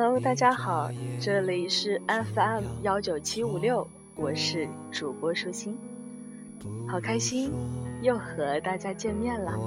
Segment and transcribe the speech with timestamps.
[0.00, 0.88] ？Hello，大家好，
[1.18, 5.76] 这里是 FM 幺九七五六，我是主播舒心，
[6.86, 7.50] 好开心
[8.00, 9.58] 又和大家见面了。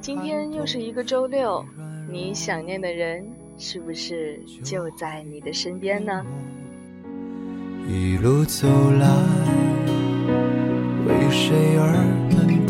[0.00, 1.66] 今天又是一个周六，
[2.08, 3.28] 你想念的人
[3.58, 6.24] 是不是就在你的身边呢？
[7.88, 8.68] 一路走
[9.00, 9.08] 来，
[11.08, 11.92] 为谁而
[12.30, 12.61] 奔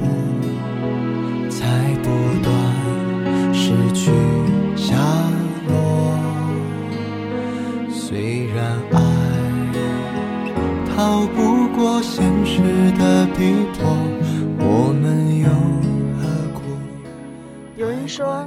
[18.03, 18.45] 有人说，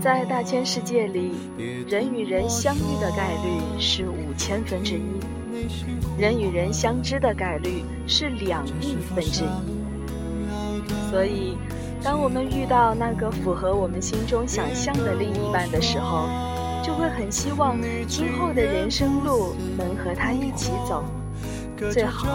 [0.00, 1.30] 在大千世界里，
[1.88, 6.18] 人与人相遇的概率是五千分之一。
[6.18, 11.56] 人与人相知的概率是两亿分之一，所以，
[12.02, 16.28] 当我们遇到那个符合我们心中想象的另一半的时候，
[16.82, 21.04] 就会很希望今后的人生路能和他一起走，
[21.92, 22.26] 最好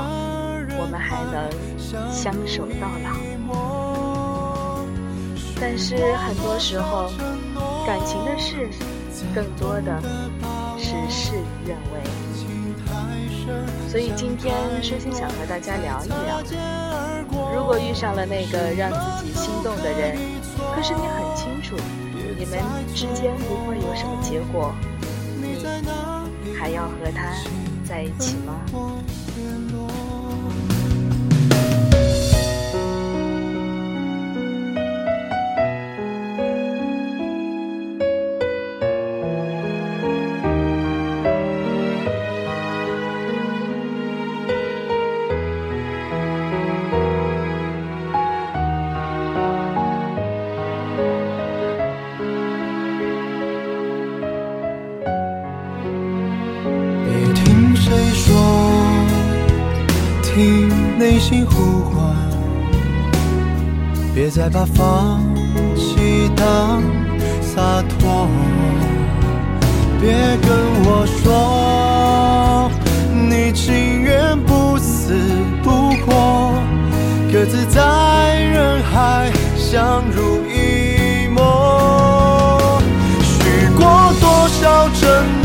[0.79, 3.34] 我们还能相守到老。
[5.59, 7.09] 但是很多时候，
[7.85, 8.67] 感情的事，
[9.33, 10.01] 更多的
[10.77, 12.01] 是事与愿违。
[13.87, 14.53] 所以今天
[14.83, 16.41] 舒心想和大家聊一聊，
[17.53, 20.17] 如果遇上了那个让自己心动的人，
[20.75, 21.75] 可是你很清楚，
[22.37, 22.59] 你们
[22.93, 24.73] 之间不会有什么结果，
[25.39, 27.31] 你还要和他
[27.87, 28.59] 在一起吗？
[61.27, 62.15] 心呼唤，
[64.13, 65.19] 别再把放
[65.75, 66.83] 弃当
[67.41, 68.27] 洒脱。
[69.99, 70.11] 别
[70.45, 70.47] 跟
[70.85, 72.69] 我说，
[73.11, 75.15] 你情愿不死
[75.63, 76.53] 不活，
[77.33, 77.81] 各自在
[78.41, 82.79] 人海相濡以沫。
[83.23, 85.01] 许过多少承
[85.41, 85.44] 诺，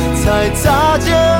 [0.23, 1.30] 才擦肩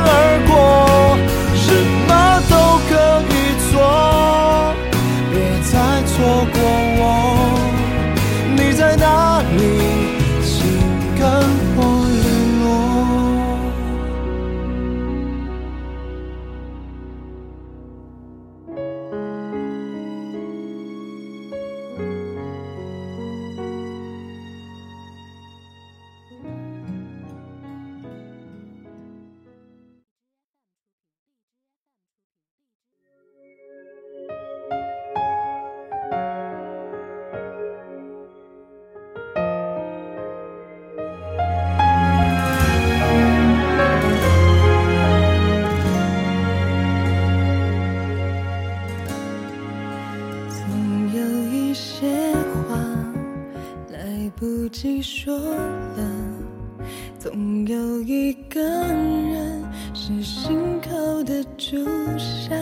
[57.32, 59.64] 总有一个人
[59.94, 61.78] 是心口的朱
[62.18, 62.54] 砂。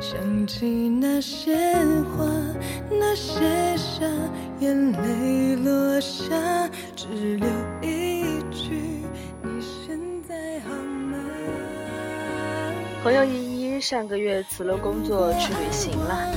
[0.00, 1.56] 想起那些
[2.04, 2.24] 话，
[2.88, 4.06] 那些傻，
[4.60, 7.48] 眼泪落下，只留
[7.82, 9.02] 一句：
[9.42, 9.98] 你现
[10.28, 10.70] 在好
[11.10, 11.18] 吗？
[13.02, 16.30] 朋友依依上个月辞了工作去旅行了。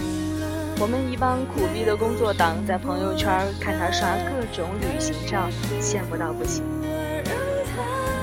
[0.80, 3.30] 我们一帮苦逼的工作党在朋友圈
[3.60, 5.48] 看她刷各种旅行照，
[5.80, 6.64] 羡慕到不行。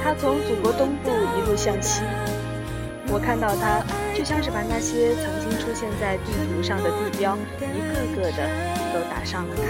[0.04, 2.02] 他从祖国东部一路向西，
[3.08, 3.82] 我看到他
[4.14, 8.46] 就像是把那些曾经出现在地图上的地标一个个的
[8.92, 9.62] 都打上了卡。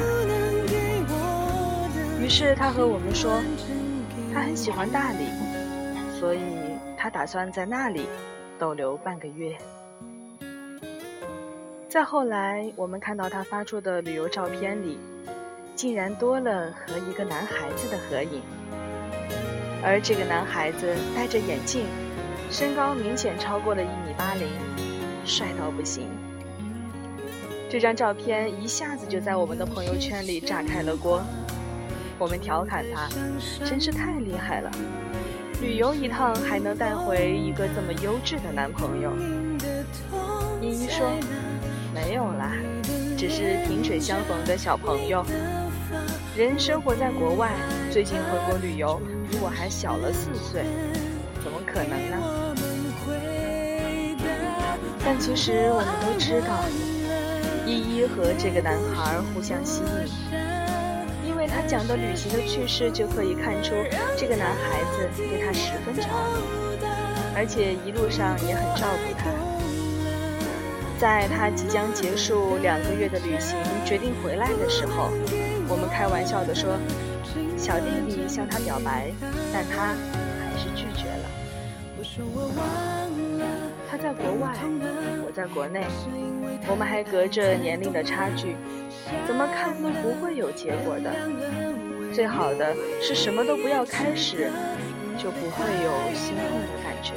[2.21, 3.41] 于是他和我们说，
[4.33, 5.29] 他很喜欢大理，
[6.19, 6.41] 所以
[6.99, 8.09] 他打算在那里
[8.59, 9.57] 逗留半个月。
[11.89, 14.99] 再后来，我们看到他发出的旅游照片里，
[15.77, 18.43] 竟然多了和一个男孩子的合影，
[19.85, 21.85] 而这个男孩子戴着眼镜，
[22.51, 24.49] 身高明显超过了一米八零，
[25.27, 26.09] 帅到不行。
[27.69, 31.23] 这张照片一下子就在我们的朋友圈里炸开了锅，
[32.19, 33.09] 我们调侃他，
[33.65, 34.71] 真是太厉害了，
[35.61, 39.13] 旅游一趟还能带回一个这么优质的男朋友。
[40.63, 41.13] 依依说。
[41.93, 42.51] 没有啦，
[43.17, 45.25] 只是萍水相逢的小朋友。
[46.37, 47.53] 人生活在国外，
[47.93, 49.01] 最近回国旅游，
[49.31, 50.65] 比我还小了四岁，
[51.45, 52.17] 怎么可能呢？
[55.05, 56.59] 但其实我们都知道，
[57.65, 60.11] 依依和这个男孩互相吸引，
[61.25, 63.73] 因为他讲的旅行的趣事就可以看出
[64.17, 66.09] 这个男孩子对他十分着迷，
[67.37, 69.31] 而且一路上也很照顾他。
[70.99, 75.13] 在他即将结束两个月的旅行，决定回来的时候，
[75.75, 76.79] 我们开玩笑地说
[77.59, 79.11] ：“小弟弟向他表白，
[79.53, 79.89] 但他
[80.39, 81.27] 还是拒绝了。”
[83.91, 84.55] 他在国外，
[85.27, 85.85] 我在国内，
[86.69, 88.55] 我们还隔着年龄的差距，
[89.27, 91.11] 怎么看都不会有结果的。
[92.13, 92.73] 最好的
[93.03, 94.53] 是什么都不要开始，
[95.19, 97.15] 就不会有心痛的感觉。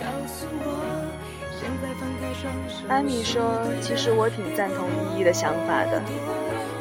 [2.90, 6.02] 安米说：“其实我挺赞同依依的想法的，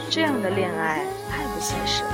[0.09, 1.05] 这样的恋爱
[1.57, 2.11] 不现实了。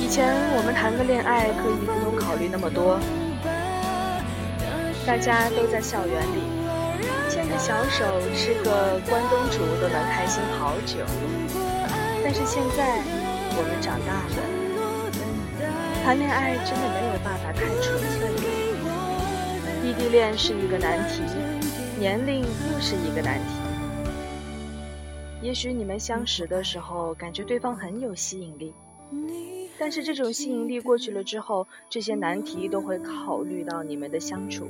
[0.00, 2.98] 以前我们谈个恋爱可以不用考虑那么多，
[5.06, 6.40] 大家都在校园里
[7.28, 11.04] 牵着小手吃个关东煮都能开心好久。
[12.24, 13.04] 但是现在
[13.52, 14.40] 我们长大了，
[16.02, 18.40] 谈恋爱真的没有办法太纯粹了。”
[19.84, 21.20] 异地恋是一个难题，
[21.98, 23.69] 年龄又是一个难题。
[25.50, 28.72] 也许你们相识的时候感觉对方很有吸引力，
[29.80, 34.68] 但是这种吸引力过去了之后，这些难题都会考虑到你们的相处。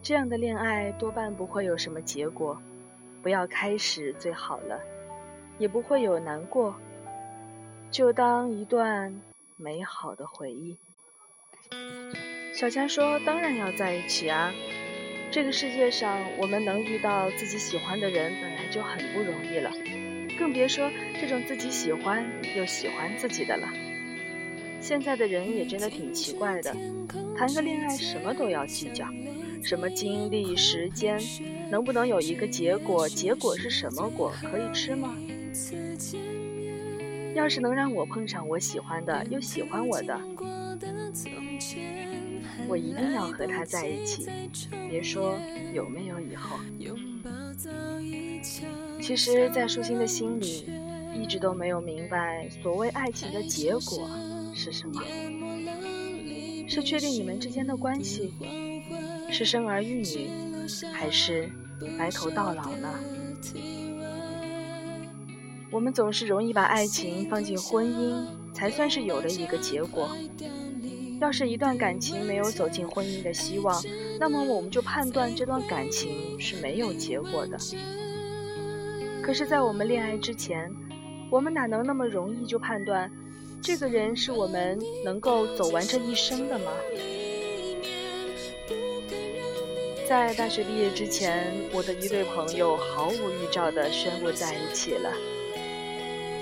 [0.00, 2.56] 这样的恋爱多半不会有什么结果，
[3.20, 4.78] 不要开始最好了，
[5.58, 6.76] 也不会有难过，
[7.90, 9.20] 就当一段
[9.56, 10.76] 美好的回忆。
[12.54, 14.52] 小佳说：“当然要在一起啊！
[15.36, 19.70] 这个世界上，我们能遇到自己喜欢的人本来就很不容易了，
[20.38, 20.90] 更别说
[21.20, 22.24] 这种自己喜欢
[22.56, 23.68] 又喜欢自己的了。
[24.80, 26.74] 现在的人也真的挺奇怪的，
[27.36, 29.06] 谈个恋爱什么都要计较，
[29.62, 31.20] 什么精力、时间，
[31.70, 33.06] 能不能有一个结果？
[33.06, 34.32] 结果是什么果？
[34.40, 35.14] 可以吃吗？
[37.34, 40.18] 要是能让我碰上我喜欢的，又喜欢我的。”
[42.68, 44.26] 我一定要和他在一起，
[44.88, 45.34] 别说
[45.72, 46.58] 有没有以后。
[49.00, 50.66] 其实，在舒心的心里，
[51.14, 54.08] 一直都没有明白所谓爱情的结果
[54.54, 55.02] 是什么。
[56.68, 58.32] 是确定你们之间的关系，
[59.30, 60.28] 是生儿育女，
[60.92, 61.48] 还是
[61.96, 62.92] 白头到老呢？
[65.70, 70.10] 我们总是容易把爱情放进婚姻，才算是有了一个结果。
[71.20, 73.82] 要是一段感情没有走进婚姻的希望，
[74.20, 77.56] 那么我们就判断这段感情是没有结果的。
[79.22, 80.70] 可是，在我们恋爱之前，
[81.30, 83.10] 我们哪能那么容易就判断
[83.62, 86.70] 这个人是我们能够走完这一生的吗？
[90.08, 95.10] 在大学毕业之前，我的一对朋友毫无预兆地宣布在一起了。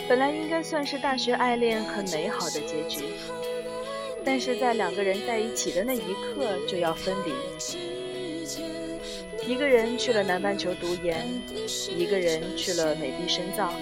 [0.07, 3.05] 本来应该算是大学爱恋很美好的结局。
[4.25, 7.33] 但是在两个人在一起的那一刻就要分离，
[9.47, 11.27] 一个人去了南半球读研，
[11.95, 13.73] 一个人去了美帝深造。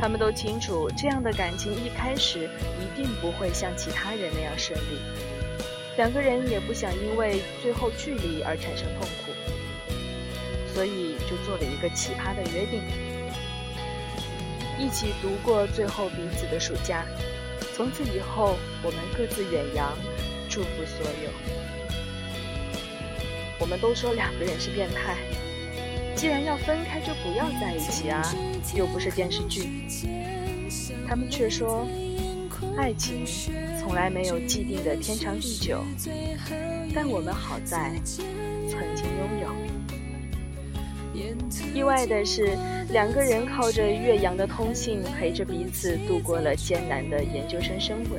[0.00, 4.98] 他们都清楚，这样的感情一开始一定不会像其他人那样顺利。
[5.96, 9.32] 两个人也不想因为最后距离而产生痛苦，
[10.74, 12.82] 所以就做了一个奇葩的约定：
[14.78, 17.04] 一起度过最后彼此的暑假。
[17.74, 19.96] 从此以后，我们各自远扬，
[20.48, 21.30] 祝福所有。
[23.58, 25.16] 我们都说两个人是变态，
[26.14, 28.22] 既然要分开，就不要在一起啊，
[28.74, 29.86] 又不是电视剧。
[31.08, 31.86] 他们却说，
[32.76, 33.24] 爱情
[33.78, 35.82] 从来没有既定的天长地久，
[36.94, 39.39] 但我们好在曾经拥有。
[41.74, 42.56] 意外的是，
[42.90, 48.16] 两个人靠着岳阳的通信，陪着彼此度过了艰难的研究生生活，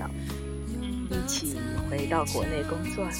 [1.10, 1.58] 一起
[1.90, 3.12] 回到国内工作了。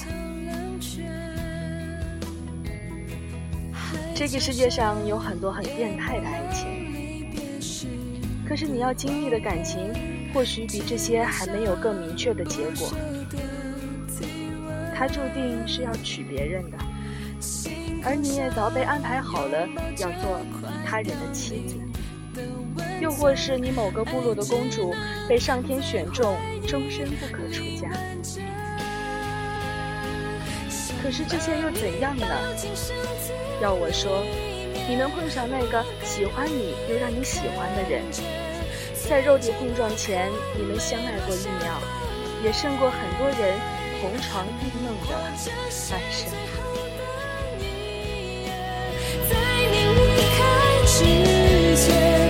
[4.14, 6.68] 这个世界上有很多很变态的爱情，
[8.46, 9.92] 可是你要经历的感情，
[10.32, 12.92] 或许比这些还没有更明确的结果。
[14.94, 16.78] 他注定是要娶别人的，
[18.04, 19.66] 而你也早被安排好了
[19.98, 20.40] 要做
[20.86, 21.76] 他人的妻子。
[23.00, 24.94] 又或是你某个部落的公主
[25.28, 27.88] 被上天选中，终身不可出嫁。
[31.02, 32.26] 可是这些又怎样呢？
[33.60, 34.22] 要我说，
[34.88, 38.02] 你能碰上那个喜欢你又让你喜欢的人，
[39.08, 41.82] 在肉体碰撞前你们相爱过一秒，
[42.44, 43.58] 也胜过很多人
[44.00, 45.16] 同床异梦的
[45.90, 46.41] 半生。
[51.04, 52.21] 一切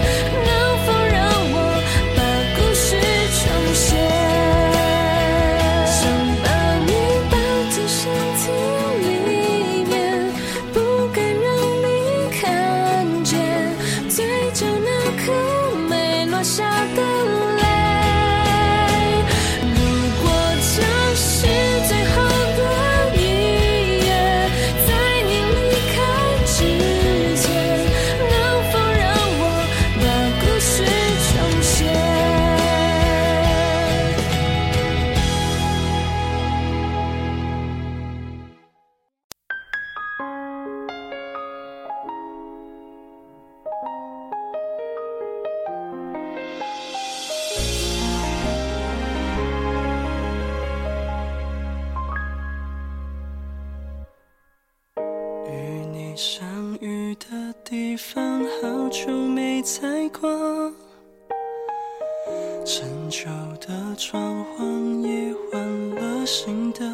[66.24, 66.84] 心的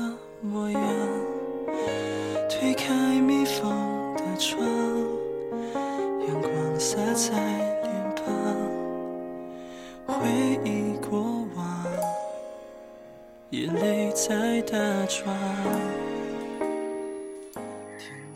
[0.41, 0.71] 模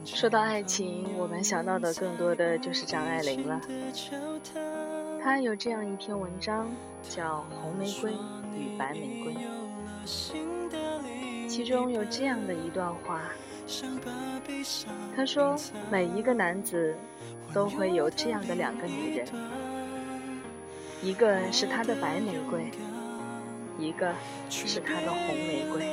[0.04, 3.60] 说到爱情，我们想到的更多的就是张爱玲了。
[5.22, 6.70] 她有这样一篇文章，
[7.02, 8.12] 叫《红玫瑰
[8.56, 9.32] 与白玫瑰》，
[10.04, 13.22] 其中有这样的一段话。
[15.14, 15.56] 他说
[15.90, 16.94] ：“每一个男子
[17.54, 19.26] 都会有这样的两个女人，
[21.00, 22.70] 一个是他的白玫瑰，
[23.78, 24.12] 一个
[24.50, 25.86] 是他的红玫瑰。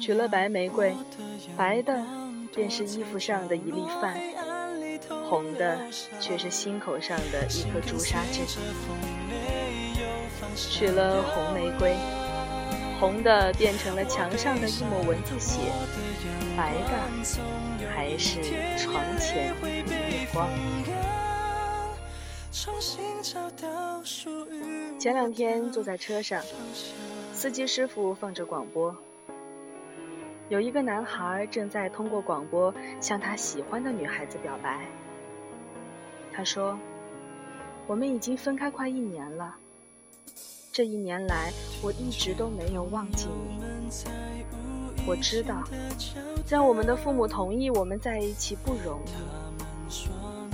[0.00, 0.94] 娶了白玫瑰，
[1.56, 2.02] 白的
[2.54, 4.18] 便是衣服上的一粒饭，
[5.28, 5.78] 红的
[6.18, 8.40] 却是心口上的一颗朱砂痣。
[10.54, 11.94] 娶了红玫瑰。”
[13.00, 15.58] 红的变成了墙上的一抹蚊子血，
[16.54, 18.42] 白的还是
[18.76, 20.46] 床前月光。
[24.98, 26.42] 前两天坐在车上，
[27.32, 28.94] 司机师傅放着广播，
[30.50, 34.84] 有一个男孩正在通过广播向他喜欢的女孩子表白。
[36.34, 36.78] 他说
[37.88, 39.56] ：“我们已经分开快一年了。”
[40.72, 43.58] 这一年来，我一直都没有忘记你。
[45.04, 45.64] 我知道，
[46.48, 49.10] 让我们的父母同意我们在一起不容易。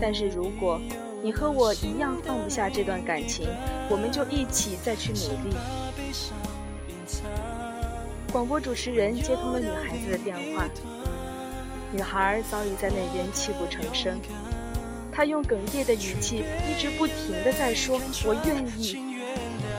[0.00, 0.80] 但是如果
[1.22, 3.46] 你和我一样放不下这段感情，
[3.90, 5.54] 我们就一起再去努力。
[8.32, 10.66] 广播主持人接通了女孩子的电话，
[11.92, 14.18] 女孩早已在那边泣不成声。
[15.12, 18.96] 她用哽咽的语气一直不停的在说：“我愿意。”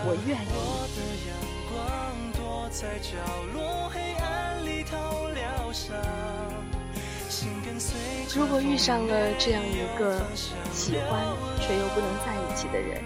[0.06, 0.48] 我愿意。
[8.36, 10.22] 如果遇上了这样一个
[10.74, 11.26] 喜欢
[11.60, 13.04] 却又不能在一起的人，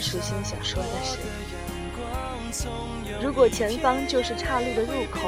[0.00, 1.18] 舒心想说的是：
[3.22, 5.20] 如果前方就是岔路的入口，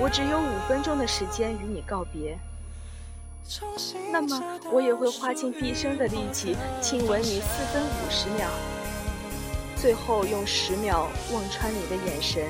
[0.00, 2.38] 我只有五分钟的时间与你告别，
[4.12, 8.48] 那么我也会花尽毕生的力气亲吻你四分五十秒。
[9.84, 12.42] 最后用十秒望穿你的眼神，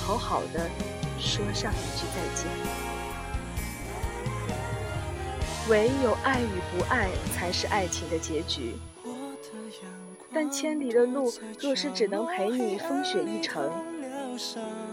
[0.00, 0.70] 好好的
[1.20, 2.46] 说上一句再见。
[5.68, 8.74] 唯有爱与不爱才是爱情的结局。
[10.32, 13.70] 但千里的路若是只能陪你风雪一程，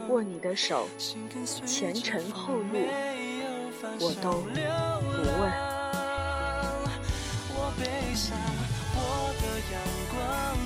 [0.09, 0.85] 握你的手，
[1.65, 2.77] 前尘后路，
[4.01, 5.49] 我都不问。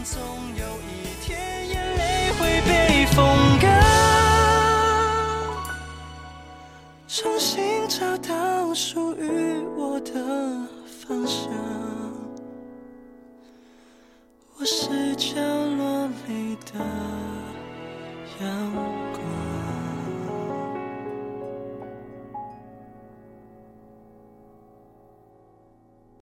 [0.05, 0.19] 总
[0.57, 0.92] 有一
[8.73, 11.51] 属于我的方向。
[14.57, 15.35] 我是角
[15.77, 16.79] 落里的
[18.41, 18.72] 阳